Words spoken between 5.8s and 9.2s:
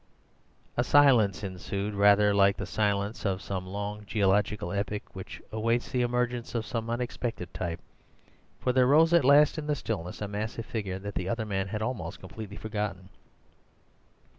the emergence of some unexpected type; for there rose